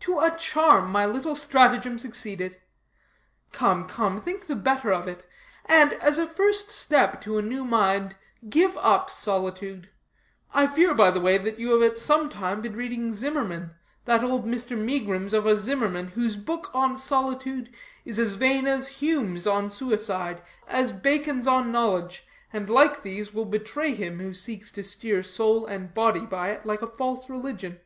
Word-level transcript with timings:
To 0.00 0.18
a 0.18 0.36
charm, 0.36 0.90
my 0.90 1.06
little 1.06 1.36
stratagem 1.36 2.00
succeeded. 2.00 2.60
Come, 3.52 3.86
come, 3.86 4.20
think 4.20 4.46
better 4.64 4.92
of 4.92 5.06
it, 5.06 5.24
and, 5.66 5.92
as 6.02 6.18
a 6.18 6.26
first 6.26 6.68
step 6.68 7.20
to 7.20 7.38
a 7.38 7.42
new 7.42 7.64
mind, 7.64 8.16
give 8.48 8.76
up 8.78 9.08
solitude. 9.08 9.88
I 10.52 10.66
fear, 10.66 10.94
by 10.94 11.12
the 11.12 11.20
way, 11.20 11.38
you 11.58 11.70
have 11.74 11.82
at 11.88 11.96
some 11.96 12.28
time 12.28 12.60
been 12.60 12.74
reading 12.74 13.12
Zimmermann, 13.12 13.70
that 14.04 14.24
old 14.24 14.46
Mr. 14.46 14.76
Megrims 14.76 15.32
of 15.32 15.46
a 15.46 15.54
Zimmermann, 15.54 16.08
whose 16.08 16.34
book 16.34 16.74
on 16.74 16.96
Solitude 16.96 17.72
is 18.04 18.18
as 18.18 18.32
vain 18.32 18.66
as 18.66 18.98
Hume's 19.00 19.46
on 19.46 19.70
Suicide, 19.70 20.42
as 20.66 20.90
Bacon's 20.90 21.46
on 21.46 21.70
Knowledge; 21.70 22.26
and, 22.52 22.68
like 22.68 23.04
these, 23.04 23.32
will 23.32 23.46
betray 23.46 23.94
him 23.94 24.18
who 24.18 24.34
seeks 24.34 24.72
to 24.72 24.82
steer 24.82 25.22
soul 25.22 25.66
and 25.66 25.94
body 25.94 26.26
by 26.26 26.50
it, 26.50 26.66
like 26.66 26.82
a 26.82 26.88
false 26.88 27.30
religion. 27.30 27.78